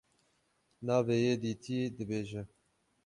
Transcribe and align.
navê 0.85 1.17
yê 1.25 1.33
dîtiyî 1.43 1.85
dibêje. 1.97 2.43